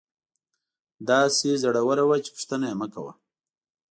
داسې 1.09 1.49
زړوره 1.63 2.03
وه 2.07 2.17
چې 2.23 2.29
پوښتنه 2.35 2.65
یې 2.69 2.75
مکوه. 2.81 3.13